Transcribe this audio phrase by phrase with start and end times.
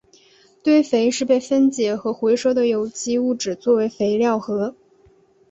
[0.63, 4.73] 堆肥是被分解和回收的有机物质作为肥料和。